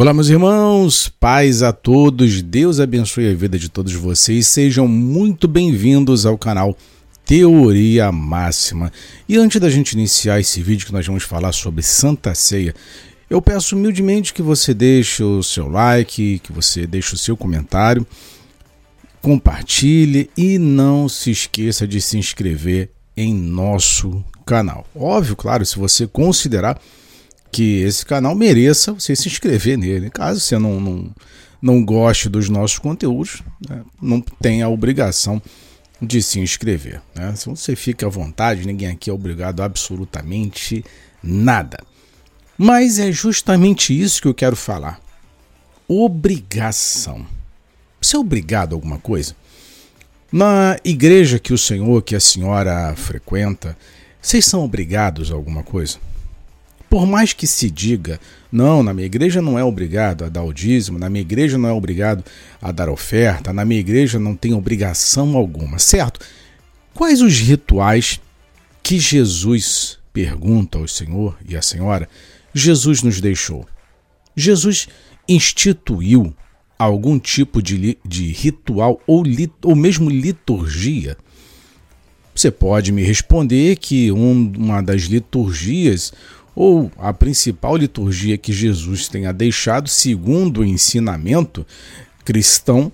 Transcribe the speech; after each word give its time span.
Olá, 0.00 0.14
meus 0.14 0.28
irmãos, 0.28 1.08
paz 1.08 1.60
a 1.60 1.72
todos, 1.72 2.40
Deus 2.40 2.78
abençoe 2.78 3.28
a 3.28 3.34
vida 3.34 3.58
de 3.58 3.68
todos 3.68 3.92
vocês, 3.94 4.46
sejam 4.46 4.86
muito 4.86 5.48
bem-vindos 5.48 6.24
ao 6.24 6.38
canal 6.38 6.78
Teoria 7.26 8.12
Máxima. 8.12 8.92
E 9.28 9.36
antes 9.36 9.60
da 9.60 9.68
gente 9.68 9.94
iniciar 9.94 10.38
esse 10.38 10.62
vídeo 10.62 10.86
que 10.86 10.92
nós 10.92 11.04
vamos 11.04 11.24
falar 11.24 11.50
sobre 11.50 11.82
Santa 11.82 12.32
Ceia, 12.32 12.76
eu 13.28 13.42
peço 13.42 13.74
humildemente 13.74 14.32
que 14.32 14.40
você 14.40 14.72
deixe 14.72 15.24
o 15.24 15.42
seu 15.42 15.66
like, 15.68 16.38
que 16.44 16.52
você 16.52 16.86
deixe 16.86 17.14
o 17.14 17.18
seu 17.18 17.36
comentário, 17.36 18.06
compartilhe 19.20 20.30
e 20.36 20.60
não 20.60 21.08
se 21.08 21.32
esqueça 21.32 21.88
de 21.88 22.00
se 22.00 22.16
inscrever 22.16 22.88
em 23.16 23.34
nosso 23.34 24.24
canal. 24.46 24.86
Óbvio, 24.94 25.34
claro, 25.34 25.66
se 25.66 25.76
você 25.76 26.06
considerar 26.06 26.80
que 27.50 27.80
esse 27.82 28.04
canal 28.04 28.34
mereça 28.34 28.92
você 28.92 29.14
se 29.16 29.28
inscrever 29.28 29.76
nele. 29.78 30.10
Caso 30.10 30.40
você 30.40 30.58
não, 30.58 30.80
não, 30.80 31.10
não 31.60 31.84
goste 31.84 32.28
dos 32.28 32.48
nossos 32.48 32.78
conteúdos, 32.78 33.42
né, 33.68 33.82
não 34.00 34.20
tem 34.20 34.62
a 34.62 34.68
obrigação 34.68 35.40
de 36.00 36.22
se 36.22 36.38
inscrever. 36.38 37.02
Né? 37.14 37.34
Se 37.36 37.46
você 37.46 37.74
fica 37.74 38.06
à 38.06 38.08
vontade, 38.08 38.66
ninguém 38.66 38.88
aqui 38.88 39.10
é 39.10 39.12
obrigado 39.12 39.60
a 39.60 39.64
absolutamente 39.64 40.84
nada. 41.22 41.78
Mas 42.56 42.98
é 42.98 43.12
justamente 43.12 43.98
isso 43.98 44.20
que 44.22 44.28
eu 44.28 44.34
quero 44.34 44.56
falar. 44.56 45.00
Obrigação. 45.86 47.26
Você 48.00 48.16
é 48.16 48.18
obrigado 48.18 48.72
a 48.72 48.76
alguma 48.76 48.98
coisa? 48.98 49.34
Na 50.30 50.76
igreja 50.84 51.38
que 51.38 51.52
o 51.52 51.58
senhor, 51.58 52.02
que 52.02 52.14
a 52.14 52.20
senhora 52.20 52.94
frequenta, 52.94 53.76
vocês 54.20 54.44
são 54.44 54.62
obrigados 54.62 55.32
a 55.32 55.34
alguma 55.34 55.62
coisa? 55.62 55.98
Por 56.88 57.06
mais 57.06 57.34
que 57.34 57.46
se 57.46 57.70
diga, 57.70 58.18
não, 58.50 58.82
na 58.82 58.94
minha 58.94 59.04
igreja 59.04 59.42
não 59.42 59.58
é 59.58 59.64
obrigado 59.64 60.24
a 60.24 60.28
dar 60.28 60.42
o 60.42 60.52
dízimo, 60.52 60.98
na 60.98 61.10
minha 61.10 61.20
igreja 61.20 61.58
não 61.58 61.68
é 61.68 61.72
obrigado 61.72 62.24
a 62.62 62.72
dar 62.72 62.88
oferta, 62.88 63.52
na 63.52 63.64
minha 63.64 63.80
igreja 63.80 64.18
não 64.18 64.34
tem 64.34 64.54
obrigação 64.54 65.36
alguma, 65.36 65.78
certo? 65.78 66.20
Quais 66.94 67.20
os 67.20 67.38
rituais 67.38 68.20
que 68.82 68.98
Jesus 68.98 69.98
pergunta 70.12 70.78
ao 70.78 70.88
Senhor 70.88 71.36
e 71.46 71.56
à 71.56 71.62
Senhora, 71.62 72.08
Jesus 72.54 73.02
nos 73.02 73.20
deixou? 73.20 73.66
Jesus 74.34 74.88
instituiu 75.28 76.34
algum 76.78 77.18
tipo 77.18 77.60
de, 77.60 77.98
de 78.02 78.32
ritual 78.32 78.98
ou, 79.06 79.22
lit, 79.22 79.52
ou 79.62 79.76
mesmo 79.76 80.08
liturgia? 80.08 81.18
Você 82.34 82.52
pode 82.52 82.92
me 82.92 83.02
responder 83.02 83.76
que 83.76 84.12
um, 84.12 84.52
uma 84.56 84.80
das 84.80 85.02
liturgias 85.02 86.12
ou 86.60 86.90
a 86.98 87.12
principal 87.12 87.76
liturgia 87.76 88.36
que 88.36 88.52
Jesus 88.52 89.06
tenha 89.06 89.32
deixado, 89.32 89.88
segundo 89.88 90.60
o 90.60 90.64
ensinamento 90.64 91.64
cristão, 92.24 92.90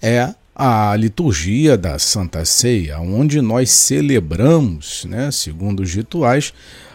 é 0.00 0.34
a 0.54 0.96
liturgia 0.96 1.76
da 1.76 1.98
Santa 1.98 2.46
Ceia, 2.46 2.98
onde 3.00 3.42
nós 3.42 3.70
celebramos, 3.70 5.04
né, 5.04 5.30
segundo 5.30 5.80
os 5.80 5.92
rituais, 5.92 6.54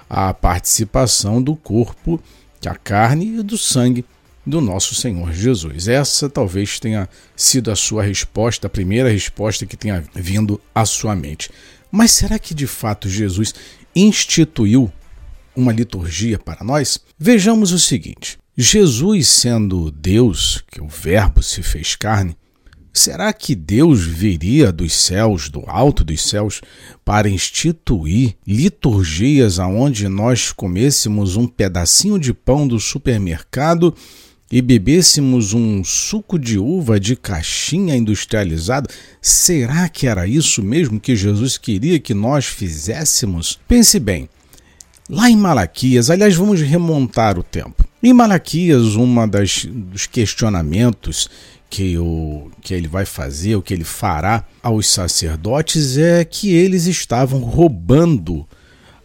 a 0.10 0.34
participação 0.34 1.40
do 1.40 1.56
corpo, 1.56 2.20
a 2.66 2.74
carne 2.74 3.38
e 3.38 3.44
do 3.44 3.56
sangue 3.56 4.04
do 4.44 4.60
nosso 4.60 4.96
Senhor 4.96 5.32
Jesus. 5.32 5.88
Essa 5.88 6.28
talvez 6.28 6.80
tenha 6.80 7.08
sido 7.36 7.70
a 7.70 7.76
sua 7.76 8.02
resposta, 8.02 8.66
a 8.66 8.70
primeira 8.70 9.12
resposta 9.12 9.64
que 9.64 9.78
tenha 9.78 10.04
vindo 10.16 10.60
à 10.74 10.86
sua 10.86 11.16
mente. 11.16 11.52
Mas 11.92 12.10
será 12.10 12.40
que 12.40 12.56
de 12.56 12.66
fato 12.66 13.08
Jesus 13.08 13.54
instituiu 13.96 14.92
uma 15.56 15.72
liturgia 15.72 16.38
para 16.38 16.64
nós, 16.64 17.00
vejamos 17.18 17.72
o 17.72 17.80
seguinte: 17.80 18.38
Jesus, 18.58 19.28
sendo 19.28 19.92
Deus, 19.92 20.64
que 20.72 20.82
o 20.82 20.88
Verbo 20.88 21.42
se 21.42 21.64
fez 21.64 21.96
carne, 21.96 22.36
será 22.94 23.32
que 23.32 23.56
Deus 23.56 24.02
viria 24.02 24.72
dos 24.72 24.94
céus, 24.94 25.50
do 25.50 25.64
alto 25.68 26.04
dos 26.04 26.22
céus, 26.22 26.62
para 27.06 27.30
instituir 27.30 28.36
liturgias 28.46 29.60
aonde 29.60 30.08
nós 30.08 30.52
comêssemos 30.52 31.36
um 31.36 31.48
pedacinho 31.48 32.20
de 32.20 32.34
pão 32.34 32.68
do 32.68 32.80
supermercado? 32.80 33.96
e 34.52 34.62
bebêssemos 34.62 35.54
um 35.54 35.84
suco 35.84 36.40
de 36.40 36.58
uva 36.58 37.00
de 37.00 37.16
caixinha 37.16 37.96
industrializado, 37.96 38.90
será 39.22 39.88
que 39.88 40.08
era 40.08 40.28
isso 40.28 40.64
mesmo 40.64 41.00
que 41.00 41.16
Jesus 41.16 41.58
queria 41.58 42.00
que 42.00 42.14
nós 42.14 42.46
fizéssemos? 42.46 43.60
Pense 43.68 44.00
bem, 44.00 44.28
Lá 45.10 45.28
em 45.28 45.36
Malaquias, 45.36 46.12
aliás, 46.12 46.36
vamos 46.36 46.62
remontar 46.62 47.40
o 47.40 47.44
tempo. 47.44 47.84
Em 48.02 48.14
Malaquias, 48.14 48.94
uma 48.94 49.28
das 49.28 49.66
dos 49.66 50.06
questionamentos 50.06 51.28
que, 51.68 51.98
o, 51.98 52.52
que 52.62 52.76
ele 52.76 52.88
vai 52.88 53.06
fazer, 53.06 53.56
o 53.56 53.62
que 53.62 53.74
ele 53.74 53.84
fará 53.84 54.46
aos 54.62 54.88
sacerdotes 54.88 55.98
é 55.98 56.24
que 56.24 56.54
eles 56.54 56.86
estavam 56.86 57.40
roubando 57.40 58.48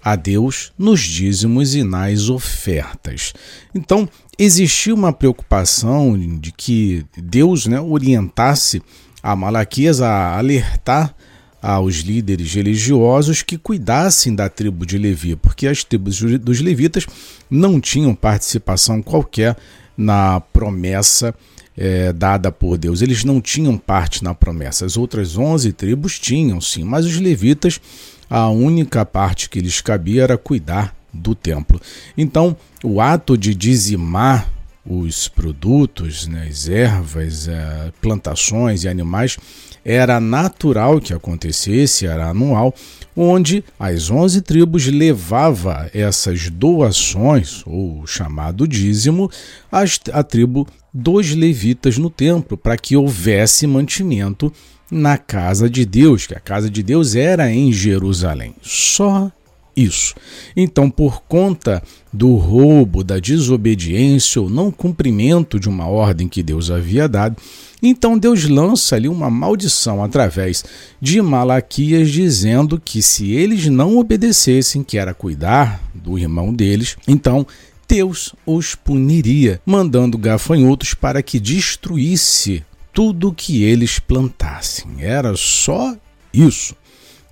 a 0.04 0.14
Deus 0.14 0.72
nos 0.78 1.00
dízimos 1.00 1.74
e 1.74 1.82
nas 1.82 2.28
ofertas. 2.28 3.32
Então, 3.74 4.06
existia 4.38 4.94
uma 4.94 5.10
preocupação 5.10 6.18
de 6.38 6.52
que 6.52 7.06
Deus 7.16 7.66
né, 7.66 7.80
orientasse 7.80 8.82
a 9.22 9.34
Malaquias 9.34 10.02
a 10.02 10.36
alertar 10.36 11.14
aos 11.64 12.00
líderes 12.00 12.52
religiosos 12.52 13.40
que 13.40 13.56
cuidassem 13.56 14.34
da 14.34 14.50
tribo 14.50 14.84
de 14.84 14.98
Levi, 14.98 15.34
porque 15.34 15.66
as 15.66 15.82
tribos 15.82 16.20
dos 16.38 16.60
levitas 16.60 17.06
não 17.48 17.80
tinham 17.80 18.14
participação 18.14 19.00
qualquer 19.00 19.56
na 19.96 20.40
promessa 20.40 21.34
é, 21.74 22.12
dada 22.12 22.52
por 22.52 22.76
Deus. 22.76 23.00
Eles 23.00 23.24
não 23.24 23.40
tinham 23.40 23.78
parte 23.78 24.22
na 24.22 24.34
promessa. 24.34 24.84
As 24.84 24.98
outras 24.98 25.38
11 25.38 25.72
tribos 25.72 26.18
tinham, 26.18 26.60
sim, 26.60 26.84
mas 26.84 27.06
os 27.06 27.16
levitas, 27.16 27.80
a 28.28 28.50
única 28.50 29.06
parte 29.06 29.48
que 29.48 29.58
lhes 29.58 29.80
cabia 29.80 30.24
era 30.24 30.36
cuidar 30.36 30.94
do 31.10 31.34
templo. 31.34 31.80
Então, 32.14 32.54
o 32.82 33.00
ato 33.00 33.38
de 33.38 33.54
dizimar 33.54 34.52
os 34.84 35.28
produtos, 35.28 36.26
né, 36.26 36.46
as 36.46 36.68
ervas, 36.68 37.48
é, 37.48 37.90
plantações 38.02 38.84
e 38.84 38.88
animais 38.88 39.38
era 39.84 40.18
natural 40.18 41.00
que 41.00 41.12
acontecesse, 41.12 42.06
era 42.06 42.30
anual, 42.30 42.74
onde 43.14 43.62
as 43.78 44.10
onze 44.10 44.40
tribos 44.40 44.86
levava 44.86 45.90
essas 45.92 46.48
doações, 46.48 47.62
ou 47.66 48.06
chamado 48.06 48.66
dízimo, 48.66 49.30
à 49.70 50.22
tribo 50.22 50.66
dos 50.92 51.34
levitas 51.34 51.98
no 51.98 52.08
templo, 52.08 52.56
para 52.56 52.76
que 52.76 52.96
houvesse 52.96 53.66
mantimento 53.66 54.52
na 54.90 55.18
casa 55.18 55.68
de 55.68 55.84
Deus, 55.84 56.26
que 56.26 56.34
a 56.34 56.40
casa 56.40 56.70
de 56.70 56.82
Deus 56.82 57.14
era 57.14 57.50
em 57.50 57.72
Jerusalém. 57.72 58.54
Só 58.62 59.30
isso. 59.76 60.14
Então, 60.56 60.90
por 60.90 61.22
conta 61.22 61.82
do 62.12 62.36
roubo, 62.36 63.02
da 63.02 63.18
desobediência 63.18 64.40
ou 64.40 64.48
não 64.48 64.70
cumprimento 64.70 65.58
de 65.58 65.68
uma 65.68 65.86
ordem 65.86 66.28
que 66.28 66.42
Deus 66.42 66.70
havia 66.70 67.08
dado, 67.08 67.36
então 67.82 68.18
Deus 68.18 68.48
lança 68.48 68.96
ali 68.96 69.08
uma 69.08 69.28
maldição 69.28 70.02
através 70.02 70.64
de 71.00 71.20
Malaquias, 71.20 72.10
dizendo 72.10 72.80
que 72.82 73.02
se 73.02 73.32
eles 73.32 73.66
não 73.66 73.98
obedecessem, 73.98 74.82
que 74.82 74.96
era 74.96 75.12
cuidar 75.12 75.82
do 75.94 76.18
irmão 76.18 76.52
deles, 76.52 76.96
então 77.06 77.46
Deus 77.86 78.34
os 78.46 78.74
puniria, 78.74 79.60
mandando 79.66 80.16
gafanhotos 80.16 80.94
para 80.94 81.22
que 81.22 81.38
destruísse 81.38 82.64
tudo 82.92 83.34
que 83.34 83.62
eles 83.62 83.98
plantassem. 83.98 84.86
Era 85.00 85.36
só 85.36 85.94
isso. 86.32 86.74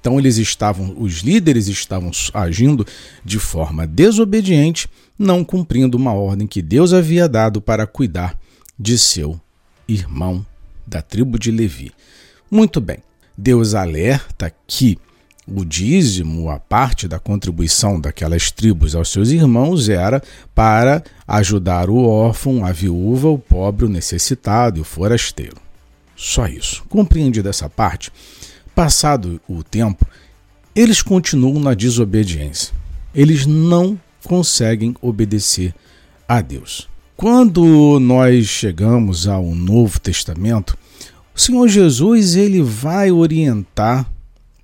Então 0.02 0.19
eles 0.19 0.37
estavam, 0.37 0.96
os 0.99 1.20
líderes 1.20 1.69
estavam 1.69 2.10
agindo 2.34 2.84
de 3.25 3.38
forma 3.38 3.87
desobediente, 3.87 4.88
não 5.16 5.44
cumprindo 5.44 5.96
uma 5.96 6.12
ordem 6.12 6.44
que 6.44 6.60
Deus 6.60 6.93
havia 6.93 7.28
dado 7.28 7.62
para 7.62 7.87
cuidar 7.87 8.37
de 8.76 8.99
seu 8.99 9.40
irmão 9.87 10.44
da 10.84 11.00
tribo 11.00 11.38
de 11.38 11.52
Levi. 11.52 11.93
Muito 12.50 12.81
bem. 12.81 12.99
Deus 13.38 13.75
alerta 13.75 14.52
que 14.66 14.99
o 15.46 15.64
dízimo, 15.64 16.50
a 16.50 16.58
parte 16.58 17.06
da 17.06 17.20
contribuição 17.20 18.00
daquelas 18.00 18.50
tribos 18.50 18.96
aos 18.96 19.08
seus 19.08 19.31
irmãos, 19.31 19.88
era 19.88 20.20
para 20.52 21.00
ajudar 21.28 21.88
o 21.88 22.05
órfão, 22.05 22.66
a 22.66 22.72
viúva, 22.72 23.28
o 23.28 23.38
pobre, 23.38 23.87
o 23.87 23.88
necessitado 23.88 24.78
e 24.78 24.81
o 24.81 24.84
forasteiro. 24.84 25.56
Só 26.16 26.46
isso. 26.46 26.82
Compreendida 26.88 27.50
essa 27.50 27.69
parte, 27.69 28.10
Passado 28.74 29.40
o 29.46 29.62
tempo, 29.62 30.06
eles 30.74 31.02
continuam 31.02 31.60
na 31.60 31.74
desobediência. 31.74 32.74
Eles 33.14 33.44
não 33.44 34.00
conseguem 34.24 34.96
obedecer 35.00 35.74
a 36.26 36.40
Deus. 36.40 36.88
Quando 37.16 38.00
nós 38.00 38.46
chegamos 38.46 39.28
ao 39.28 39.54
Novo 39.54 40.00
Testamento, 40.00 40.76
o 41.34 41.40
Senhor 41.40 41.69
Jesus 41.69 42.34
ele 42.34 42.62
vai 42.62 43.12
orientar 43.12 44.10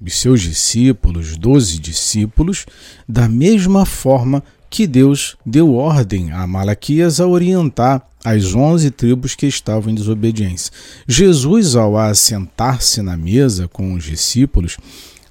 os 0.00 0.18
seus 0.18 0.40
discípulos, 0.40 1.36
doze 1.36 1.78
discípulos, 1.78 2.66
da 3.06 3.28
mesma 3.28 3.84
forma 3.84 4.42
que 4.70 4.86
Deus 4.86 5.36
deu 5.44 5.74
ordem 5.74 6.30
a 6.32 6.46
Malaquias 6.46 7.20
a 7.20 7.26
orientar 7.26 8.06
as 8.24 8.54
onze 8.54 8.90
tribos 8.90 9.34
que 9.34 9.46
estavam 9.46 9.90
em 9.90 9.94
desobediência. 9.94 10.72
Jesus, 11.06 11.76
ao 11.76 11.96
assentar-se 11.96 13.00
na 13.00 13.16
mesa 13.16 13.68
com 13.68 13.94
os 13.94 14.04
discípulos, 14.04 14.76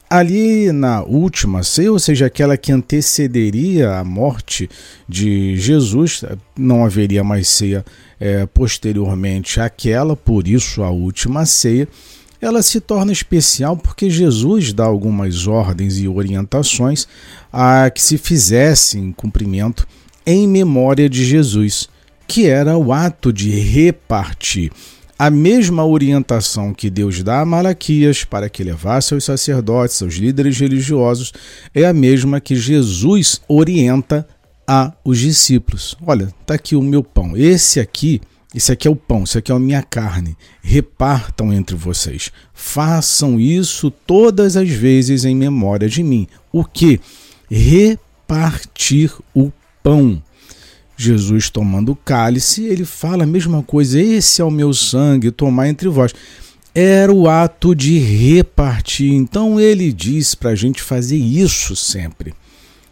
ali 0.10 0.72
na 0.72 1.04
última 1.04 1.64
ceia, 1.64 1.92
ou 1.92 2.00
seja, 2.00 2.26
aquela 2.26 2.58
que 2.58 2.72
antecederia 2.72 3.98
a 3.98 4.04
morte 4.04 4.70
de 5.08 5.58
Jesus, 5.58 6.24
não 6.58 6.86
haveria 6.86 7.24
mais 7.24 7.48
ceia 7.50 7.86
é, 8.20 8.46
posteriormente 8.46 9.60
àquela, 9.60 10.16
por 10.16 10.48
isso 10.48 10.82
a 10.82 10.90
última 10.90 11.46
ceia 11.46 11.88
ela 12.42 12.62
se 12.62 12.80
torna 12.80 13.12
especial 13.12 13.76
porque 13.76 14.10
Jesus 14.10 14.74
dá 14.74 14.86
algumas 14.86 15.48
ordens 15.48 15.98
e 15.98 16.08
orientações 16.08 17.08
a 17.52 17.90
que 17.90 18.02
se 18.02 18.18
fizesse 18.18 18.98
em 18.98 19.12
cumprimento 19.12 19.88
em 20.26 20.48
memória 20.48 21.10
de 21.10 21.26
Jesus, 21.26 21.88
que 22.28 22.48
era 22.48 22.78
o 22.78 22.92
ato 22.92 23.32
de 23.32 23.50
repartir. 23.50 24.72
A 25.18 25.32
mesma 25.32 25.84
orientação 25.84 26.74
que 26.74 26.92
Deus 26.92 27.24
dá 27.24 27.42
a 27.42 27.46
Malaquias 27.46 28.24
para 28.24 28.50
que 28.50 28.64
levasse 28.64 29.16
aos 29.16 29.24
sacerdotes, 29.24 30.00
aos 30.02 30.14
líderes 30.14 30.60
religiosos, 30.60 31.34
é 31.74 31.86
a 31.86 31.94
mesma 31.94 32.40
que 32.40 32.56
Jesus 32.56 33.42
orienta 33.48 34.28
a 34.68 34.94
os 35.04 35.18
discípulos. 35.18 35.96
Olha, 36.06 36.26
está 36.42 36.54
aqui 36.54 36.76
o 36.76 36.84
meu 36.84 37.02
pão. 37.02 37.36
Esse 37.36 37.80
aqui 37.80 38.22
esse 38.58 38.72
aqui 38.72 38.88
é 38.88 38.92
o 38.92 38.96
pão, 38.96 39.24
isso 39.24 39.38
aqui 39.38 39.52
é 39.52 39.56
a 39.56 39.60
minha 39.60 39.84
carne. 39.84 40.36
Repartam 40.64 41.54
entre 41.54 41.76
vocês. 41.76 42.32
Façam 42.56 43.40
isso 43.40 43.92
todas 43.92 44.58
as 44.58 44.68
vezes 44.68 45.26
em 45.26 45.36
memória 45.36 45.88
de 45.88 46.02
mim. 46.02 46.28
O 46.52 46.66
que? 46.66 47.00
Repartir 47.48 49.14
o 49.32 49.52
pão. 49.84 50.22
Jesus 50.98 51.52
tomando 51.52 51.92
o 51.92 51.96
cálice, 51.96 52.64
ele 52.64 52.84
fala 52.84 53.26
a 53.26 53.28
mesma 53.28 53.62
coisa: 53.62 54.02
Esse 54.02 54.42
é 54.42 54.44
o 54.44 54.50
meu 54.50 54.74
sangue, 54.74 55.30
tomar 55.30 55.70
entre 55.70 55.88
vós. 55.88 56.12
Era 56.74 57.14
o 57.14 57.30
ato 57.30 57.76
de 57.76 58.00
repartir. 58.00 59.14
Então 59.14 59.60
ele 59.60 59.94
diz 59.94 60.34
para 60.34 60.50
a 60.50 60.56
gente 60.56 60.82
fazer 60.82 61.18
isso 61.18 61.76
sempre 61.76 62.34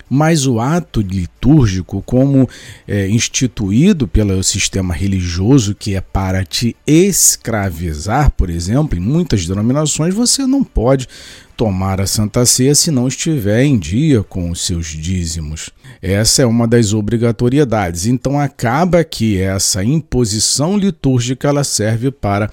mas 0.09 0.45
o 0.45 0.59
ato 0.59 1.01
litúrgico, 1.01 2.01
como 2.01 2.47
é, 2.87 3.07
instituído 3.09 4.07
pelo 4.07 4.43
sistema 4.43 4.93
religioso, 4.93 5.75
que 5.75 5.95
é 5.95 6.01
para 6.01 6.43
te 6.43 6.75
escravizar, 6.85 8.31
por 8.31 8.49
exemplo, 8.49 8.97
em 8.97 9.01
muitas 9.01 9.45
denominações, 9.45 10.13
você 10.13 10.45
não 10.45 10.63
pode 10.63 11.07
tomar 11.55 12.01
a 12.01 12.07
Santa 12.07 12.45
Ceia 12.45 12.75
se 12.75 12.91
não 12.91 13.07
estiver 13.07 13.63
em 13.63 13.79
dia 13.79 14.21
com 14.23 14.51
os 14.51 14.65
seus 14.65 14.87
dízimos. 14.87 15.69
Essa 16.01 16.41
é 16.41 16.45
uma 16.45 16.67
das 16.67 16.93
obrigatoriedades. 16.93 18.05
Então 18.05 18.39
acaba 18.39 19.03
que 19.03 19.39
essa 19.39 19.83
imposição 19.83 20.77
litúrgica 20.77 21.47
ela 21.47 21.63
serve 21.63 22.11
para 22.11 22.49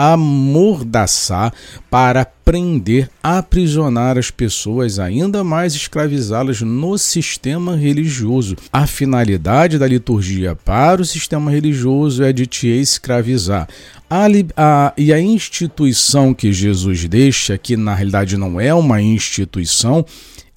amordaçar, 0.00 1.52
para 1.90 2.24
prender, 2.24 3.10
aprisionar 3.22 4.16
as 4.16 4.30
pessoas, 4.30 4.98
ainda 4.98 5.44
mais 5.44 5.74
escravizá-las 5.74 6.62
no 6.62 6.96
sistema 6.96 7.76
religioso. 7.76 8.56
A 8.72 8.86
finalidade 8.86 9.78
da 9.78 9.86
liturgia 9.86 10.56
para 10.56 11.02
o 11.02 11.04
sistema 11.04 11.50
religioso 11.50 12.24
é 12.24 12.32
de 12.32 12.46
te 12.46 12.66
escravizar. 12.66 13.68
A, 14.08 14.24
a, 14.56 14.94
e 14.96 15.12
a 15.12 15.20
instituição 15.20 16.32
que 16.32 16.50
Jesus 16.50 17.06
deixa, 17.06 17.58
que 17.58 17.76
na 17.76 17.94
realidade 17.94 18.38
não 18.38 18.58
é 18.58 18.72
uma 18.72 19.02
instituição, 19.02 20.02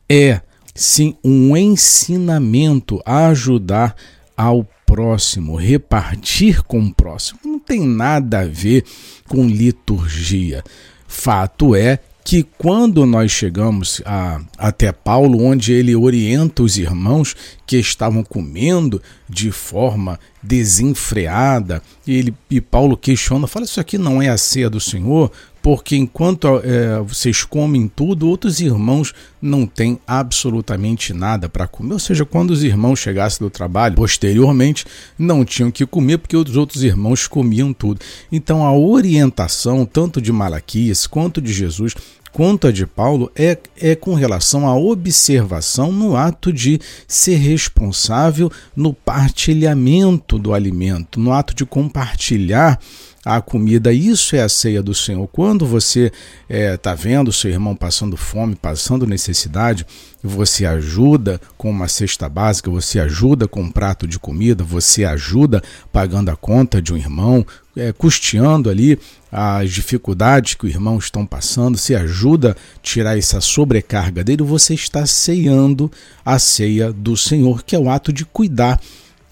é 0.07 0.39
sim 0.73 1.17
um 1.21 1.57
ensinamento 1.57 3.01
a 3.05 3.27
ajudar 3.27 3.93
ao 4.37 4.65
próximo, 4.85 5.57
repartir 5.57 6.63
com 6.63 6.79
o 6.79 6.93
próximo. 6.93 7.52
Tem 7.65 7.85
nada 7.85 8.41
a 8.41 8.45
ver 8.45 8.83
com 9.27 9.47
liturgia. 9.47 10.63
Fato 11.07 11.75
é 11.75 11.99
que 12.23 12.43
quando 12.57 13.05
nós 13.05 13.31
chegamos 13.31 14.01
a, 14.05 14.39
até 14.57 14.91
Paulo, 14.91 15.43
onde 15.43 15.73
ele 15.73 15.95
orienta 15.95 16.63
os 16.63 16.77
irmãos 16.77 17.35
que 17.67 17.77
estavam 17.77 18.23
comendo 18.23 19.01
de 19.27 19.51
forma 19.51 20.19
desenfreada, 20.41 21.81
e, 22.07 22.15
ele, 22.15 22.33
e 22.49 22.61
Paulo 22.61 22.95
questiona, 22.95 23.45
fala, 23.45 23.65
isso 23.65 23.79
aqui 23.79 23.97
não 23.97 24.21
é 24.21 24.29
a 24.29 24.37
ceia 24.37 24.69
do 24.69 24.79
Senhor? 24.79 25.31
Porque 25.63 25.95
enquanto 25.95 26.59
é, 26.61 26.99
vocês 26.99 27.45
comem 27.45 27.87
tudo, 27.87 28.27
outros 28.27 28.59
irmãos 28.59 29.13
não 29.41 29.65
têm 29.65 29.97
absolutamente 30.05 31.13
nada 31.13 31.47
para 31.47 31.65
comer. 31.65 31.93
Ou 31.93 31.99
seja, 31.99 32.25
quando 32.25 32.51
os 32.51 32.65
irmãos 32.65 32.99
chegassem 32.99 33.39
do 33.39 33.49
trabalho, 33.49 33.95
posteriormente, 33.95 34.85
não 35.17 35.45
tinham 35.45 35.71
que 35.71 35.85
comer 35.85 36.17
porque 36.17 36.35
os 36.35 36.57
outros 36.57 36.83
irmãos 36.83 37.27
comiam 37.27 37.71
tudo. 37.71 38.01
Então, 38.29 38.65
a 38.65 38.77
orientação, 38.77 39.85
tanto 39.85 40.21
de 40.21 40.33
Malaquias 40.33 41.07
quanto 41.07 41.41
de 41.41 41.53
Jesus, 41.53 41.95
quanto 42.33 42.67
a 42.67 42.71
de 42.71 42.85
Paulo, 42.85 43.31
é, 43.33 43.57
é 43.79 43.95
com 43.95 44.15
relação 44.15 44.67
à 44.67 44.75
observação 44.75 45.93
no 45.93 46.17
ato 46.17 46.51
de 46.51 46.77
ser 47.07 47.37
responsável 47.37 48.51
no 48.75 48.93
partilhamento 48.93 50.37
do 50.37 50.53
alimento, 50.53 51.21
no 51.21 51.31
ato 51.31 51.55
de 51.55 51.65
compartilhar 51.65 52.77
a 53.25 53.41
comida. 53.41 53.93
Isso 53.93 54.35
é 54.35 54.41
a 54.41 54.49
ceia 54.49 54.83
do 54.83 54.93
Senhor. 54.93 55.27
Quando 55.27 55.65
você 55.65 56.11
está 56.49 56.91
é, 56.91 56.95
vendo 56.95 57.31
seu 57.31 57.49
irmão 57.49 57.75
passando 57.75 58.17
fome, 58.17 58.55
passando 58.55 59.07
necessidade, 59.07 59.85
você 60.21 60.65
ajuda 60.65 61.39
com 61.57 61.69
uma 61.69 61.87
cesta 61.87 62.27
básica, 62.27 62.69
você 62.69 62.99
ajuda 62.99 63.47
com 63.47 63.61
um 63.61 63.71
prato 63.71 64.07
de 64.07 64.19
comida, 64.19 64.63
você 64.63 65.05
ajuda 65.05 65.61
pagando 65.91 66.29
a 66.29 66.35
conta 66.35 66.81
de 66.81 66.93
um 66.93 66.97
irmão, 66.97 67.45
é, 67.75 67.91
custeando 67.91 68.69
ali 68.69 68.99
as 69.31 69.71
dificuldades 69.71 70.53
que 70.53 70.65
o 70.65 70.69
irmão 70.69 70.97
estão 70.97 71.25
passando, 71.25 71.77
se 71.77 71.95
ajuda 71.95 72.51
a 72.51 72.79
tirar 72.81 73.17
essa 73.17 73.41
sobrecarga 73.41 74.23
dele, 74.23 74.43
você 74.43 74.73
está 74.73 75.05
ceando 75.05 75.91
a 76.23 76.37
ceia 76.37 76.91
do 76.91 77.17
Senhor, 77.17 77.63
que 77.63 77.75
é 77.75 77.79
o 77.79 77.89
ato 77.89 78.13
de 78.13 78.25
cuidar 78.25 78.79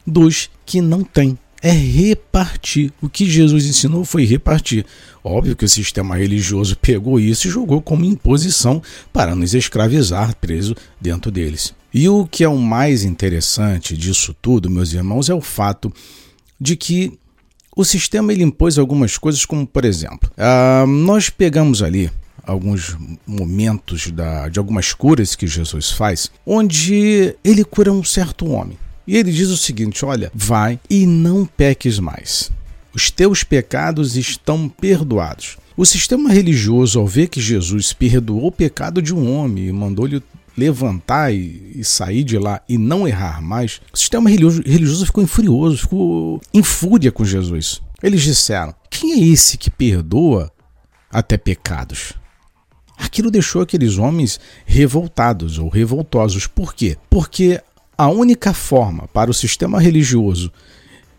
dos 0.05 0.49
que 0.65 0.81
não 0.81 1.03
têm 1.03 1.38
é 1.61 1.71
repartir. 1.71 2.91
O 3.01 3.07
que 3.07 3.29
Jesus 3.29 3.65
ensinou 3.65 4.03
foi 4.03 4.25
repartir. 4.25 4.85
Óbvio 5.23 5.55
que 5.55 5.65
o 5.65 5.69
sistema 5.69 6.17
religioso 6.17 6.75
pegou 6.77 7.19
isso 7.19 7.47
e 7.47 7.51
jogou 7.51 7.81
como 7.81 8.05
imposição 8.05 8.81
para 9.13 9.36
nos 9.36 9.53
escravizar 9.53 10.36
preso 10.38 10.75
dentro 11.00 11.31
deles. 11.31 11.74
E 11.93 12.07
o 12.09 12.25
que 12.25 12.43
é 12.43 12.50
o 12.50 12.57
mais 12.57 13.03
interessante 13.03 13.95
disso 13.95 14.36
tudo, 14.41 14.69
meus 14.69 14.93
irmãos, 14.93 15.29
é 15.29 15.33
o 15.33 15.41
fato 15.41 15.93
de 16.59 16.75
que 16.75 17.19
o 17.75 17.83
sistema 17.83 18.33
ele 18.33 18.43
impôs 18.43 18.77
algumas 18.77 19.17
coisas, 19.17 19.45
como 19.45 19.65
por 19.67 19.86
exemplo, 19.86 20.29
uh, 20.38 20.88
nós 20.88 21.29
pegamos 21.29 21.81
ali 21.81 22.09
alguns 22.43 22.97
momentos 23.25 24.09
da, 24.12 24.50
de 24.50 24.59
algumas 24.59 24.93
curas 24.93 25.36
que 25.36 25.47
Jesus 25.47 25.91
faz, 25.91 26.31
onde 26.45 27.36
ele 27.43 27.63
cura 27.63 27.91
um 27.91 28.03
certo 28.03 28.47
homem. 28.47 28.77
E 29.08 29.17
ele 29.17 29.31
diz 29.31 29.50
o 29.50 29.58
seguinte: 29.58 30.05
olha, 30.05 30.31
vai 30.34 30.79
e 30.89 31.05
não 31.05 31.46
peques 31.46 32.00
mais. 32.00 32.51
Os 32.93 33.10
teus 33.10 33.43
pecados 33.43 34.17
estão 34.17 34.67
perdoados. 34.67 35.58
O 35.77 35.86
sistema 35.86 36.29
religioso, 36.31 37.00
ao 37.00 37.08
ver 37.08 37.27
que 37.27 37.39
Jesus 37.39 37.93
perdoou 37.93 38.48
o 38.48 38.51
pecado 38.51 39.01
de 39.01 39.13
um 39.13 39.34
homem 39.34 39.67
e 39.67 39.72
mandou-lhe 39.72 40.22
levantar 40.58 41.34
e, 41.34 41.72
e, 41.75 41.84
sair 41.84 42.24
de 42.24 42.38
lá 42.38 42.62
e 42.67 42.77
não 42.77 43.08
errar 43.08 43.41
mais, 43.41 43.81
o 43.93 43.98
sistema 43.98 44.29
religioso, 44.29 45.05
ficou 45.05 45.25
furioso, 45.25 45.77
ficou 45.77 46.41
em 46.53 46.62
fúria 46.62 47.12
com 47.12 47.24
Jesus. 47.24 47.81
Eles 48.03 48.22
disseram: 48.22 48.75
Quem 48.89 49.13
é 49.13 49.27
esse 49.27 49.58
que 49.58 49.72
perdoa 49.72 50.51
até 51.10 51.38
pecados? 51.38 52.13
Aquilo 52.98 53.31
deixou 53.31 53.62
aqueles 53.62 53.98
homens 53.98 54.39
revoltados 54.65 55.58
ou 55.58 55.70
revoltosos. 55.70 56.46
Por 56.46 56.75
quê? 56.75 56.98
Porque 57.10 57.60
a 58.01 58.08
única 58.08 58.51
forma 58.51 59.08
para 59.13 59.29
o 59.29 59.34
sistema 59.34 59.79
religioso 59.79 60.51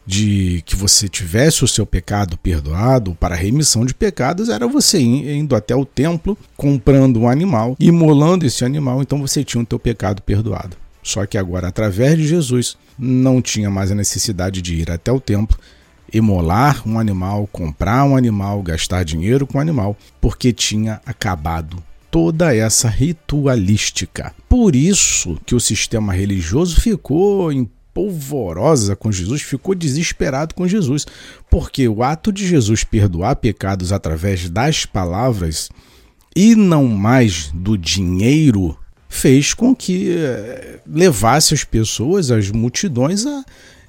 de 0.04 0.64
que 0.66 0.74
você 0.74 1.08
tivesse 1.08 1.62
o 1.62 1.68
seu 1.68 1.86
pecado 1.86 2.36
perdoado 2.36 3.14
para 3.20 3.36
remissão 3.36 3.86
de 3.86 3.94
pecados 3.94 4.48
era 4.48 4.66
você 4.66 5.00
indo 5.00 5.54
até 5.54 5.76
o 5.76 5.84
templo, 5.84 6.36
comprando 6.56 7.20
um 7.20 7.28
animal, 7.28 7.76
imolando 7.78 8.44
esse 8.44 8.64
animal, 8.64 9.00
então 9.00 9.20
você 9.20 9.44
tinha 9.44 9.62
o 9.62 9.66
teu 9.66 9.78
pecado 9.78 10.22
perdoado. 10.22 10.76
Só 11.04 11.24
que 11.24 11.38
agora, 11.38 11.68
através 11.68 12.18
de 12.18 12.26
Jesus, 12.26 12.76
não 12.98 13.40
tinha 13.40 13.70
mais 13.70 13.92
a 13.92 13.94
necessidade 13.94 14.60
de 14.60 14.74
ir 14.74 14.90
até 14.90 15.12
o 15.12 15.20
templo, 15.20 15.56
imolar 16.12 16.82
um 16.84 16.98
animal, 16.98 17.48
comprar 17.52 18.02
um 18.02 18.16
animal, 18.16 18.60
gastar 18.60 19.04
dinheiro 19.04 19.46
com 19.46 19.58
o 19.58 19.60
animal, 19.60 19.96
porque 20.20 20.52
tinha 20.52 21.00
acabado 21.06 21.80
toda 22.12 22.54
essa 22.54 22.90
ritualística. 22.90 24.34
Por 24.46 24.76
isso 24.76 25.40
que 25.46 25.54
o 25.54 25.60
sistema 25.60 26.12
religioso 26.12 26.78
ficou 26.78 27.50
em 27.50 27.66
polvorosa 27.94 28.94
com 28.94 29.10
Jesus, 29.10 29.40
ficou 29.40 29.74
desesperado 29.74 30.54
com 30.54 30.68
Jesus, 30.68 31.06
porque 31.48 31.88
o 31.88 32.02
ato 32.02 32.30
de 32.30 32.46
Jesus 32.46 32.84
perdoar 32.84 33.36
pecados 33.36 33.92
através 33.92 34.50
das 34.50 34.84
palavras 34.84 35.70
e 36.36 36.54
não 36.54 36.86
mais 36.86 37.50
do 37.54 37.78
dinheiro 37.78 38.76
fez 39.08 39.54
com 39.54 39.74
que 39.74 40.14
eh, 40.14 40.80
levasse 40.86 41.54
as 41.54 41.64
pessoas, 41.64 42.30
as 42.30 42.50
multidões, 42.50 43.24
a, 43.24 43.42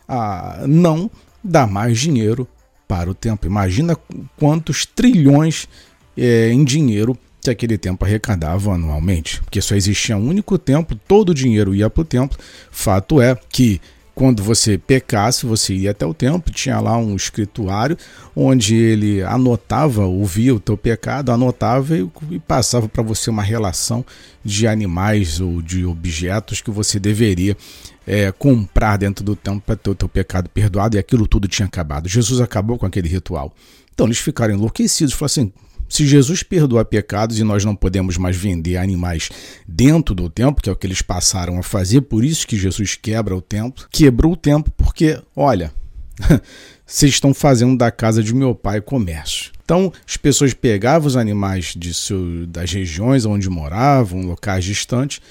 a 0.07 0.65
não 0.65 1.11
dar 1.43 1.67
mais 1.67 1.99
dinheiro 1.99 2.47
para 2.87 3.11
o 3.11 3.13
templo. 3.13 3.49
Imagina 3.49 3.97
quantos 4.37 4.85
trilhões 4.85 5.67
é, 6.15 6.51
em 6.51 6.63
dinheiro 6.63 7.17
que 7.43 7.51
aquele 7.51 7.77
templo 7.77 8.07
arrecadava 8.07 8.73
anualmente, 8.73 9.41
porque 9.41 9.61
só 9.61 9.75
existia 9.75 10.17
um 10.17 10.27
único 10.27 10.57
templo, 10.57 10.99
todo 11.07 11.29
o 11.29 11.33
dinheiro 11.33 11.75
ia 11.75 11.89
para 11.89 12.01
o 12.01 12.05
templo. 12.05 12.37
Fato 12.71 13.21
é 13.21 13.35
que 13.49 13.81
quando 14.15 14.43
você 14.43 14.77
pecasse, 14.77 15.45
você 15.45 15.73
ia 15.73 15.91
até 15.91 16.05
o 16.05 16.13
templo, 16.13 16.53
tinha 16.53 16.79
lá 16.79 16.95
um 16.97 17.15
escrituário 17.15 17.97
onde 18.35 18.75
ele 18.75 19.23
anotava, 19.23 20.05
ouvia 20.05 20.53
o 20.53 20.59
teu 20.59 20.77
pecado, 20.77 21.31
anotava 21.31 21.97
e, 21.97 22.39
passava 22.39 22.87
para 22.87 23.01
você 23.01 23.29
uma 23.31 23.41
relação 23.41 24.05
de 24.45 24.67
animais 24.67 25.41
ou 25.41 25.61
de 25.61 25.83
objetos 25.83 26.61
que 26.61 26.69
você 26.69 26.99
deveria 26.99 27.57
é, 28.05 28.31
comprar 28.31 28.97
dentro 28.97 29.25
do 29.25 29.35
templo 29.35 29.63
para 29.65 29.75
ter 29.75 29.89
o 29.89 29.95
teu 29.95 30.07
pecado 30.09 30.47
perdoado 30.47 30.95
e 30.95 30.99
aquilo 30.99 31.27
tudo 31.27 31.47
tinha 31.47 31.65
acabado. 31.65 32.07
Jesus 32.07 32.39
acabou 32.39 32.77
com 32.77 32.85
aquele 32.85 33.07
ritual. 33.07 33.51
Então 33.93 34.05
eles 34.05 34.19
ficaram 34.19 34.53
enlouquecidos, 34.53 35.13
falaram 35.13 35.25
assim: 35.25 35.53
se 35.89 36.07
Jesus 36.07 36.43
perdoa 36.43 36.83
pecados 36.83 37.39
e 37.39 37.43
nós 37.43 37.63
não 37.63 37.75
podemos 37.75 38.17
mais 38.17 38.35
vender 38.35 38.77
animais 38.77 39.29
dentro 39.67 40.15
do 40.15 40.29
templo, 40.29 40.61
que 40.61 40.69
é 40.69 40.73
o 40.73 40.75
que 40.75 40.87
eles 40.87 41.01
passaram 41.01 41.59
a 41.59 41.63
fazer, 41.63 42.01
por 42.01 42.23
isso 42.23 42.47
que 42.47 42.57
Jesus 42.57 42.95
quebra 42.95 43.35
o 43.35 43.41
templo, 43.41 43.85
quebrou 43.91 44.33
o 44.33 44.37
templo 44.37 44.73
porque, 44.75 45.21
olha, 45.35 45.71
vocês 46.85 47.13
estão 47.13 47.33
fazendo 47.33 47.77
da 47.77 47.91
casa 47.91 48.23
de 48.23 48.33
meu 48.33 48.53
pai 48.53 48.81
comércio. 48.81 49.51
Então, 49.63 49.93
as 50.07 50.17
pessoas 50.17 50.53
pegavam 50.53 51.07
os 51.07 51.15
animais 51.15 51.73
de 51.77 51.93
seu, 51.93 52.45
das 52.47 52.71
regiões 52.71 53.25
onde 53.25 53.49
moravam, 53.49 54.21
locais 54.21 54.65
distantes, 54.65 55.21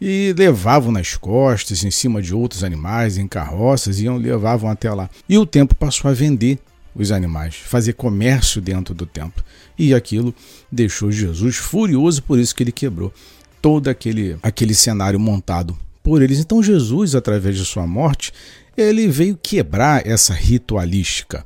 e 0.00 0.34
levavam 0.36 0.90
nas 0.90 1.16
costas, 1.16 1.84
em 1.84 1.90
cima 1.90 2.22
de 2.22 2.34
outros 2.34 2.64
animais, 2.64 3.18
em 3.18 3.28
carroças, 3.28 4.00
iam 4.00 4.16
levavam 4.16 4.70
até 4.70 4.90
lá. 4.92 5.10
E 5.28 5.36
o 5.36 5.44
templo 5.44 5.76
passou 5.76 6.10
a 6.10 6.14
vender 6.14 6.58
os 6.94 7.12
animais, 7.12 7.54
fazer 7.54 7.92
comércio 7.94 8.60
dentro 8.60 8.94
do 8.94 9.06
templo. 9.06 9.44
E 9.78 9.94
aquilo 9.94 10.34
deixou 10.70 11.10
Jesus 11.10 11.56
furioso, 11.56 12.22
por 12.22 12.38
isso 12.38 12.54
que 12.54 12.62
ele 12.62 12.72
quebrou 12.72 13.12
todo 13.60 13.88
aquele, 13.88 14.36
aquele 14.42 14.74
cenário 14.74 15.18
montado 15.18 15.78
por 16.02 16.22
eles. 16.22 16.38
Então 16.38 16.62
Jesus, 16.62 17.14
através 17.14 17.56
de 17.56 17.64
sua 17.64 17.86
morte, 17.86 18.32
ele 18.76 19.08
veio 19.08 19.38
quebrar 19.40 20.06
essa 20.06 20.32
ritualística. 20.32 21.44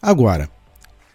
Agora, 0.00 0.48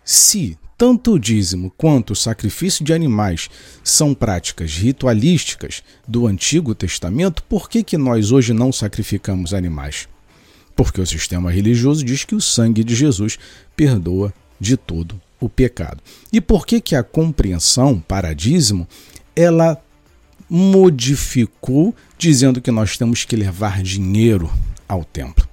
se 0.03 0.57
tanto 0.77 1.13
o 1.13 1.19
dízimo 1.19 1.73
quanto 1.75 2.13
o 2.13 2.15
sacrifício 2.15 2.85
de 2.85 2.93
animais 2.93 3.49
são 3.83 4.13
práticas 4.13 4.71
ritualísticas 4.75 5.83
do 6.07 6.27
Antigo 6.27 6.75
Testamento, 6.75 7.43
por 7.43 7.69
que, 7.69 7.83
que 7.83 7.97
nós 7.97 8.31
hoje 8.31 8.53
não 8.53 8.71
sacrificamos 8.71 9.53
animais? 9.53 10.07
Porque 10.77 11.01
o 11.01 11.07
sistema 11.07 11.51
religioso 11.51 12.05
diz 12.05 12.23
que 12.23 12.35
o 12.35 12.39
sangue 12.39 12.83
de 12.83 12.93
Jesus 12.95 13.39
perdoa 13.75 14.31
de 14.59 14.77
todo 14.77 15.19
o 15.39 15.49
pecado. 15.49 16.01
E 16.31 16.39
por 16.39 16.67
que 16.67 16.79
que 16.79 16.95
a 16.95 17.01
compreensão 17.01 17.99
para 17.99 18.33
dízimo 18.33 18.87
ela 19.35 19.81
modificou 20.47 21.95
dizendo 22.17 22.61
que 22.61 22.69
nós 22.69 22.95
temos 22.95 23.25
que 23.25 23.35
levar 23.35 23.81
dinheiro 23.81 24.51
ao 24.87 25.03
templo? 25.03 25.47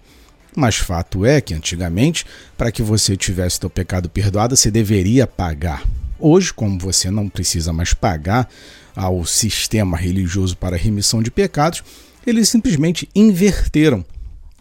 Mas 0.55 0.77
fato 0.77 1.25
é 1.25 1.41
que 1.41 1.55
antigamente, 1.55 2.27
para 2.57 2.71
que 2.71 2.83
você 2.83 3.17
tivesse 3.17 3.59
seu 3.59 3.71
pecado 3.71 4.11
perdoado, 4.11 4.55
você 4.55 4.71
deveria 4.71 5.27
pagar. 5.27 5.83
Hoje, 6.19 6.53
como 6.53 6.79
você 6.79 7.11
não 7.11 7.31
precisa 7.31 7.73
mais 7.73 7.95
pagar 7.95 8.49
ao 8.95 9.25
sistema 9.25 9.97
religioso 9.97 10.55
para 10.55 10.77
remissão 10.77 11.23
de 11.23 11.31
pecados, 11.31 11.83
eles 12.27 12.49
simplesmente 12.49 13.09
inverteram 13.15 14.05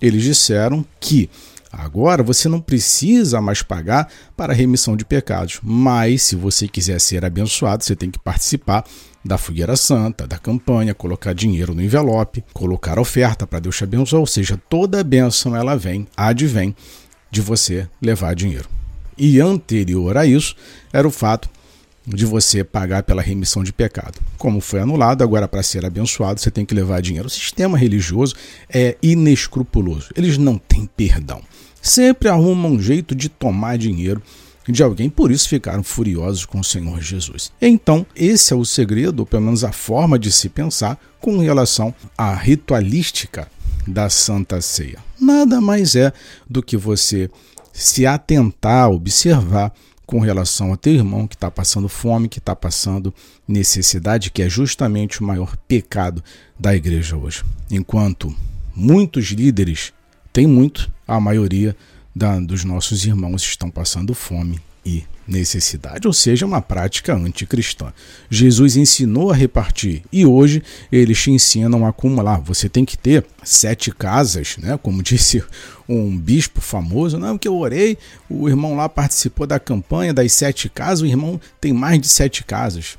eles 0.04 0.22
disseram 0.22 0.86
que 1.00 1.30
agora 1.72 2.22
você 2.22 2.50
não 2.50 2.60
precisa 2.60 3.40
mais 3.40 3.62
pagar 3.62 4.12
para 4.36 4.52
a 4.52 4.56
remissão 4.56 4.98
de 4.98 5.06
pecados, 5.06 5.62
mas 5.64 6.24
se 6.24 6.36
você 6.36 6.68
quiser 6.68 7.00
ser 7.00 7.24
abençoado, 7.24 7.86
você 7.86 7.96
tem 7.96 8.12
que 8.12 8.20
participar 8.20 8.84
da 9.24 9.38
fogueira 9.38 9.78
santa, 9.78 10.28
da 10.28 10.38
campanha, 10.38 10.94
colocar 10.94 11.32
dinheiro 11.32 11.74
no 11.74 11.82
envelope, 11.82 12.44
colocar 12.54 13.00
oferta 13.00 13.48
para 13.48 13.60
Deus 13.60 13.78
te 13.78 13.86
abençoar, 13.86 14.20
ou 14.20 14.28
seja, 14.28 14.60
toda 14.70 15.00
a 15.00 15.04
bênção 15.06 15.56
ela 15.56 15.78
vem, 15.78 16.06
advém 16.18 16.76
de 17.32 17.40
você 17.40 17.88
levar 18.02 18.36
dinheiro. 18.36 18.68
E 19.18 19.40
anterior 19.40 20.18
a 20.18 20.26
isso 20.26 20.54
era 20.92 21.08
o 21.08 21.12
fato 21.12 21.50
de 22.06 22.26
você 22.26 22.64
pagar 22.64 23.04
pela 23.04 23.22
remissão 23.22 23.64
de 23.64 23.72
pecado. 23.72 24.20
Como 24.38 24.60
foi 24.60 24.82
anulado, 24.82 25.24
agora 25.24 25.48
para 25.48 25.64
ser 25.64 25.86
abençoado 25.86 26.40
você 26.40 26.52
tem 26.52 26.66
que 26.66 26.76
levar 26.76 27.02
dinheiro. 27.02 27.28
O 27.28 27.32
sistema 27.32 27.78
religioso 27.78 28.36
é 28.70 28.98
inescrupuloso. 29.02 30.10
Eles 30.16 30.38
não 30.38 30.58
têm 30.58 30.86
perdão. 30.86 31.42
Sempre 31.82 32.30
arrumam 32.30 32.74
um 32.74 32.82
jeito 32.82 33.14
de 33.16 33.30
tomar 33.30 33.78
dinheiro 33.78 34.22
de 34.68 34.82
alguém, 34.82 35.10
por 35.10 35.32
isso 35.32 35.50
ficaram 35.50 35.84
furiosos 35.84 36.46
com 36.46 36.60
o 36.60 36.64
Senhor 36.64 37.02
Jesus. 37.02 37.52
Então, 37.62 38.06
esse 38.16 38.54
é 38.54 38.56
o 38.56 38.64
segredo, 38.64 39.20
ou 39.20 39.26
pelo 39.26 39.44
menos 39.44 39.64
a 39.64 39.74
forma 39.74 40.18
de 40.18 40.32
se 40.32 40.48
pensar 40.48 40.98
com 41.20 41.38
relação 41.40 41.94
à 42.18 42.34
ritualística 42.34 43.50
da 43.86 44.10
Santa 44.10 44.62
Ceia. 44.62 45.00
Nada 45.20 45.60
mais 45.60 45.96
é 45.96 46.14
do 46.50 46.64
que 46.64 46.78
você 46.78 47.30
se 47.74 48.06
atentar, 48.06 48.90
observar 48.90 49.74
com 50.06 50.20
relação 50.20 50.74
a 50.74 50.78
teu 50.78 50.94
irmão 50.94 51.28
que 51.28 51.36
está 51.36 51.50
passando 51.50 51.88
fome, 51.88 52.28
que 52.28 52.40
está 52.40 52.56
passando 52.56 53.14
necessidade, 53.48 54.32
que 54.32 54.42
é 54.42 54.50
justamente 54.50 55.22
o 55.22 55.24
maior 55.24 55.56
pecado 55.68 56.24
da 56.60 56.76
igreja 56.76 57.16
hoje. 57.16 57.44
Enquanto 57.72 58.36
muitos 58.76 59.28
líderes 59.28 59.94
têm 60.32 60.48
muito, 60.48 60.92
a 61.08 61.20
maioria 61.20 61.76
da, 62.16 62.40
dos 62.40 62.64
nossos 62.64 63.06
irmãos 63.06 63.44
estão 63.44 63.70
passando 63.70 64.14
fome 64.14 64.60
e 64.86 65.04
necessidade, 65.28 66.08
ou 66.08 66.14
seja, 66.14 66.46
uma 66.46 66.62
prática 66.62 67.16
anticristã. 67.16 67.94
Jesus 68.30 68.76
ensinou 68.76 69.32
a 69.32 69.36
repartir 69.36 70.04
e 70.12 70.26
hoje 70.26 70.62
eles 70.92 71.22
te 71.22 71.32
ensinam 71.32 71.86
a 71.86 71.90
acumular. 71.90 72.42
Você 72.42 72.68
tem 72.68 72.84
que 72.84 72.98
ter 72.98 73.26
sete 73.44 73.92
casas, 73.92 74.58
né? 74.58 74.78
Como 74.82 75.02
disse 75.04 75.44
um 75.88 76.18
bispo 76.18 76.62
famoso, 76.62 77.18
não, 77.18 77.38
que 77.38 77.48
eu 77.48 77.58
orei, 77.58 77.98
o 78.30 78.48
irmão 78.48 78.76
lá 78.76 78.88
participou 78.88 79.48
da 79.48 79.60
campanha 79.60 80.14
das 80.14 80.32
sete 80.34 80.70
casas, 80.70 81.02
o 81.02 81.06
irmão 81.06 81.40
tem 81.60 81.74
mais 81.74 82.00
de 82.00 82.08
sete 82.08 82.44
casas. 82.44 82.98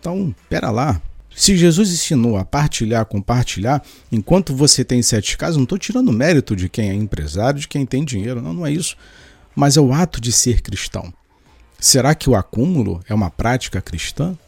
Então, 0.00 0.34
pera 0.48 0.70
lá. 0.70 1.00
Se 1.34 1.56
Jesus 1.56 1.92
ensinou 1.92 2.36
a 2.36 2.44
partilhar, 2.44 3.04
compartilhar, 3.06 3.80
enquanto 4.10 4.54
você 4.54 4.84
tem 4.84 5.00
sete 5.02 5.36
casas, 5.36 5.56
não 5.56 5.62
estou 5.62 5.78
tirando 5.78 6.12
mérito 6.12 6.56
de 6.56 6.68
quem 6.68 6.90
é 6.90 6.94
empresário, 6.94 7.60
de 7.60 7.68
quem 7.68 7.86
tem 7.86 8.04
dinheiro, 8.04 8.42
não, 8.42 8.52
não 8.52 8.66
é 8.66 8.72
isso 8.72 8.96
mas 9.58 9.76
é 9.76 9.80
o 9.80 9.92
ato 9.92 10.20
de 10.20 10.30
ser 10.30 10.62
cristão. 10.62 11.12
Será 11.80 12.14
que 12.14 12.30
o 12.30 12.36
acúmulo 12.36 13.02
é 13.08 13.12
uma 13.12 13.28
prática 13.28 13.80
cristã? 13.80 14.38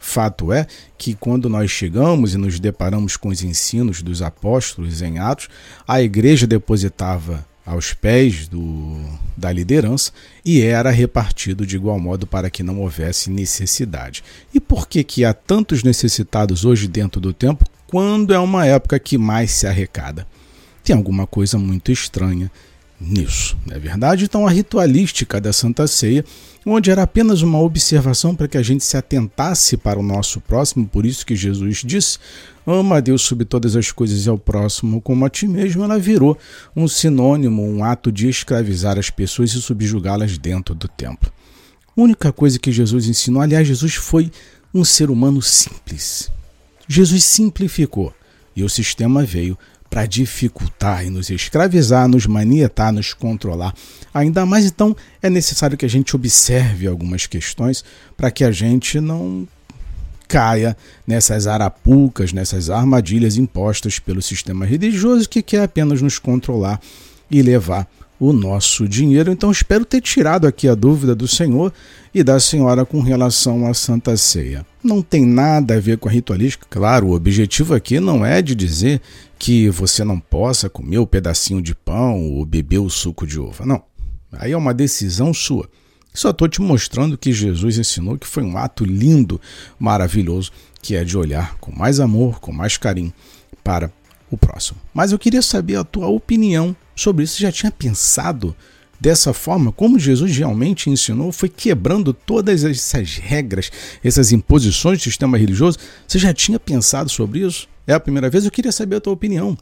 Fato 0.00 0.52
é 0.52 0.66
que 0.98 1.14
quando 1.14 1.48
nós 1.48 1.70
chegamos 1.70 2.34
e 2.34 2.36
nos 2.36 2.58
deparamos 2.58 3.16
com 3.16 3.28
os 3.28 3.44
ensinos 3.44 4.02
dos 4.02 4.22
apóstolos 4.22 5.02
em 5.02 5.20
Atos, 5.20 5.48
a 5.86 6.02
igreja 6.02 6.48
depositava 6.48 7.46
aos 7.64 7.92
pés 7.92 8.48
do, 8.48 9.04
da 9.36 9.52
liderança 9.52 10.10
e 10.44 10.60
era 10.60 10.90
repartido 10.90 11.64
de 11.64 11.76
igual 11.76 12.00
modo 12.00 12.26
para 12.26 12.50
que 12.50 12.64
não 12.64 12.80
houvesse 12.80 13.30
necessidade. 13.30 14.24
E 14.52 14.58
por 14.58 14.88
que, 14.88 15.04
que 15.04 15.24
há 15.24 15.32
tantos 15.32 15.84
necessitados 15.84 16.64
hoje 16.64 16.88
dentro 16.88 17.20
do 17.20 17.32
templo 17.32 17.68
quando 17.86 18.34
é 18.34 18.38
uma 18.40 18.66
época 18.66 18.98
que 18.98 19.16
mais 19.16 19.52
se 19.52 19.64
arrecada? 19.64 20.26
Tem 20.82 20.94
alguma 20.96 21.24
coisa 21.24 21.56
muito 21.56 21.92
estranha 21.92 22.50
nisso, 23.00 23.56
não 23.66 23.76
é 23.76 23.78
verdade? 23.78 24.24
Então 24.24 24.46
a 24.46 24.50
ritualística 24.50 25.40
da 25.40 25.52
Santa 25.52 25.86
Ceia, 25.86 26.24
onde 26.64 26.90
era 26.90 27.02
apenas 27.02 27.42
uma 27.42 27.60
observação 27.60 28.34
para 28.34 28.48
que 28.48 28.56
a 28.56 28.62
gente 28.62 28.82
se 28.82 28.96
atentasse 28.96 29.76
para 29.76 29.98
o 29.98 30.02
nosso 30.02 30.40
próximo, 30.40 30.86
por 30.86 31.04
isso 31.04 31.24
que 31.24 31.36
Jesus 31.36 31.82
disse: 31.84 32.18
ama 32.66 32.96
a 32.96 33.00
Deus 33.00 33.22
sobre 33.22 33.44
todas 33.44 33.76
as 33.76 33.92
coisas 33.92 34.26
e 34.26 34.28
ao 34.28 34.38
próximo 34.38 35.00
como 35.00 35.24
a 35.24 35.30
ti 35.30 35.46
mesmo, 35.46 35.84
ela 35.84 35.98
virou 35.98 36.36
um 36.74 36.88
sinônimo, 36.88 37.62
um 37.62 37.84
ato 37.84 38.10
de 38.10 38.28
escravizar 38.28 38.98
as 38.98 39.10
pessoas 39.10 39.52
e 39.52 39.60
subjugá-las 39.60 40.38
dentro 40.38 40.74
do 40.74 40.88
templo. 40.88 41.30
A 41.96 42.00
única 42.00 42.32
coisa 42.32 42.58
que 42.58 42.72
Jesus 42.72 43.06
ensinou, 43.06 43.40
aliás, 43.40 43.66
Jesus 43.66 43.94
foi 43.94 44.30
um 44.74 44.84
ser 44.84 45.10
humano 45.10 45.40
simples. 45.40 46.30
Jesus 46.88 47.24
simplificou 47.24 48.12
e 48.54 48.62
o 48.62 48.68
sistema 48.68 49.24
veio 49.24 49.58
para 49.96 50.04
dificultar 50.04 51.06
e 51.06 51.08
nos 51.08 51.30
escravizar, 51.30 52.06
nos 52.06 52.26
manietar, 52.26 52.92
nos 52.92 53.14
controlar. 53.14 53.72
Ainda 54.12 54.44
mais 54.44 54.66
então 54.66 54.94
é 55.22 55.30
necessário 55.30 55.74
que 55.74 55.86
a 55.86 55.88
gente 55.88 56.14
observe 56.14 56.86
algumas 56.86 57.26
questões 57.26 57.82
para 58.14 58.30
que 58.30 58.44
a 58.44 58.52
gente 58.52 59.00
não 59.00 59.48
caia 60.28 60.76
nessas 61.06 61.46
arapucas, 61.46 62.30
nessas 62.30 62.68
armadilhas 62.68 63.38
impostas 63.38 63.98
pelo 63.98 64.20
sistema 64.20 64.66
religioso 64.66 65.26
que 65.26 65.40
quer 65.40 65.62
apenas 65.62 66.02
nos 66.02 66.18
controlar 66.18 66.78
e 67.30 67.40
levar 67.40 67.88
o 68.20 68.34
nosso 68.34 68.86
dinheiro. 68.86 69.32
Então 69.32 69.50
espero 69.50 69.86
ter 69.86 70.00
tirado 70.00 70.46
aqui 70.46 70.68
a 70.68 70.74
dúvida 70.74 71.14
do 71.14 71.26
senhor 71.26 71.72
e 72.14 72.22
da 72.22 72.40
senhora 72.40 72.84
com 72.84 73.00
relação 73.00 73.66
à 73.66 73.74
Santa 73.74 74.16
Ceia. 74.16 74.64
Não 74.82 75.02
tem 75.02 75.26
nada 75.26 75.76
a 75.76 75.80
ver 75.80 75.98
com 75.98 76.08
a 76.08 76.12
ritualística. 76.12 76.66
Claro, 76.68 77.08
o 77.08 77.14
objetivo 77.14 77.74
aqui 77.74 78.00
não 78.00 78.24
é 78.24 78.40
de 78.40 78.54
dizer 78.54 79.00
que 79.38 79.68
você 79.70 80.04
não 80.04 80.18
possa 80.18 80.68
comer 80.68 80.98
o 80.98 81.06
pedacinho 81.06 81.60
de 81.60 81.74
pão 81.74 82.22
ou 82.22 82.44
beber 82.44 82.78
o 82.78 82.90
suco 82.90 83.26
de 83.26 83.38
uva. 83.38 83.64
Não. 83.66 83.82
Aí 84.32 84.52
é 84.52 84.56
uma 84.56 84.74
decisão 84.74 85.32
sua. 85.32 85.68
Só 86.12 86.30
estou 86.30 86.48
te 86.48 86.62
mostrando 86.62 87.18
que 87.18 87.32
Jesus 87.32 87.78
ensinou 87.78 88.16
que 88.16 88.26
foi 88.26 88.42
um 88.42 88.56
ato 88.56 88.84
lindo, 88.84 89.40
maravilhoso, 89.78 90.50
que 90.80 90.96
é 90.96 91.04
de 91.04 91.16
olhar 91.16 91.56
com 91.58 91.70
mais 91.70 92.00
amor, 92.00 92.40
com 92.40 92.52
mais 92.52 92.76
carinho 92.76 93.12
para 93.62 93.92
o 94.30 94.36
próximo. 94.36 94.80
Mas 94.94 95.12
eu 95.12 95.18
queria 95.18 95.42
saber 95.42 95.76
a 95.76 95.84
tua 95.84 96.06
opinião 96.06 96.74
sobre 96.94 97.24
isso. 97.24 97.36
Você 97.36 97.42
já 97.42 97.52
tinha 97.52 97.70
pensado 97.70 98.56
dessa 99.00 99.32
forma, 99.32 99.72
como 99.72 99.98
Jesus 99.98 100.36
realmente 100.36 100.90
ensinou, 100.90 101.32
foi 101.32 101.48
quebrando 101.48 102.12
todas 102.12 102.64
essas 102.64 103.16
regras, 103.16 103.70
essas 104.02 104.32
imposições 104.32 104.98
do 104.98 105.04
sistema 105.04 105.36
religioso? 105.38 105.78
Você 106.06 106.18
já 106.18 106.32
tinha 106.32 106.58
pensado 106.58 107.10
sobre 107.10 107.40
isso? 107.40 107.68
É 107.86 107.92
a 107.92 108.00
primeira 108.00 108.28
vez? 108.28 108.44
Eu 108.44 108.50
queria 108.50 108.72
saber 108.72 108.96
a 108.96 109.00
tua 109.00 109.12
opinião. 109.12 109.56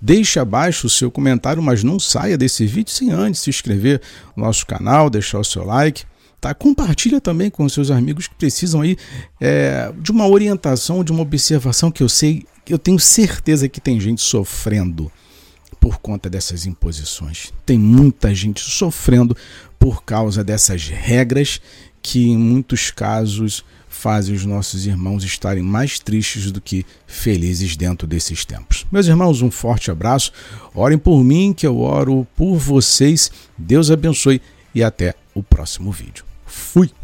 Deixe 0.00 0.38
abaixo 0.38 0.86
o 0.86 0.90
seu 0.90 1.10
comentário, 1.10 1.62
mas 1.62 1.82
não 1.82 1.98
saia 1.98 2.38
desse 2.38 2.64
vídeo 2.66 2.92
sem 2.92 3.10
antes 3.10 3.40
se 3.40 3.50
inscrever 3.50 4.00
no 4.36 4.44
nosso 4.44 4.64
canal, 4.64 5.10
deixar 5.10 5.40
o 5.40 5.44
seu 5.44 5.64
like. 5.64 6.04
Tá? 6.40 6.54
Compartilha 6.54 7.20
também 7.20 7.50
com 7.50 7.68
seus 7.68 7.90
amigos 7.90 8.28
que 8.28 8.34
precisam 8.36 8.80
aí 8.80 8.96
é, 9.40 9.92
de 10.00 10.12
uma 10.12 10.28
orientação, 10.28 11.02
de 11.02 11.10
uma 11.10 11.22
observação 11.22 11.90
que 11.90 12.02
eu 12.02 12.08
sei, 12.08 12.44
eu 12.68 12.78
tenho 12.78 12.98
certeza 12.98 13.68
que 13.68 13.80
tem 13.80 13.98
gente 13.98 14.22
sofrendo 14.22 15.10
por 15.80 15.98
conta 15.98 16.28
dessas 16.28 16.66
imposições. 16.66 17.52
Tem 17.64 17.78
muita 17.78 18.34
gente 18.34 18.60
sofrendo 18.60 19.36
por 19.78 20.02
causa 20.02 20.42
dessas 20.42 20.88
regras 20.88 21.60
que 22.02 22.28
em 22.28 22.36
muitos 22.36 22.90
casos 22.90 23.64
fazem 23.88 24.34
os 24.34 24.44
nossos 24.44 24.86
irmãos 24.86 25.24
estarem 25.24 25.62
mais 25.62 25.98
tristes 25.98 26.52
do 26.52 26.60
que 26.60 26.86
felizes 27.06 27.76
dentro 27.76 28.06
desses 28.06 28.44
tempos. 28.44 28.86
Meus 28.92 29.06
irmãos, 29.06 29.42
um 29.42 29.50
forte 29.50 29.90
abraço. 29.90 30.32
Orem 30.74 30.98
por 30.98 31.24
mim, 31.24 31.52
que 31.52 31.66
eu 31.66 31.80
oro 31.80 32.26
por 32.36 32.56
vocês. 32.56 33.30
Deus 33.56 33.90
abençoe 33.90 34.40
e 34.74 34.82
até 34.84 35.14
o 35.34 35.42
próximo 35.42 35.90
vídeo. 35.90 36.24
Fui! 36.46 36.97